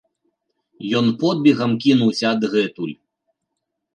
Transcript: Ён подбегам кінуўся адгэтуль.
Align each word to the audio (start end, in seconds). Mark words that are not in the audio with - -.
Ён 1.01 1.05
подбегам 1.23 1.71
кінуўся 1.83 2.25
адгэтуль. 2.33 2.95